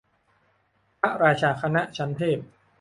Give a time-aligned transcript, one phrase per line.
[0.99, 2.37] พระราชาคณะชั้นเทพ